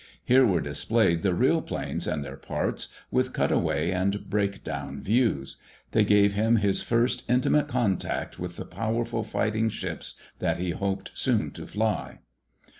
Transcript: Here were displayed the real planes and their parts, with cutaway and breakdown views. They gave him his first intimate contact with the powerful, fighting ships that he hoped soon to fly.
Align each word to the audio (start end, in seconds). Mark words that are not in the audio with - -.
Here 0.25 0.47
were 0.47 0.61
displayed 0.61 1.21
the 1.21 1.35
real 1.35 1.61
planes 1.61 2.07
and 2.07 2.25
their 2.25 2.35
parts, 2.35 2.87
with 3.11 3.33
cutaway 3.33 3.91
and 3.91 4.27
breakdown 4.31 4.99
views. 4.99 5.57
They 5.91 6.03
gave 6.03 6.33
him 6.33 6.55
his 6.55 6.81
first 6.81 7.23
intimate 7.29 7.67
contact 7.67 8.39
with 8.39 8.55
the 8.55 8.65
powerful, 8.65 9.21
fighting 9.21 9.69
ships 9.69 10.15
that 10.39 10.57
he 10.57 10.71
hoped 10.71 11.11
soon 11.13 11.51
to 11.51 11.67
fly. 11.67 12.17